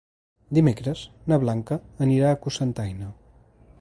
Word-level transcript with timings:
Dimecres 0.57 1.03
na 1.33 1.39
Blanca 1.43 1.79
anirà 2.07 2.31
a 2.33 2.41
Cocentaina. 2.47 3.13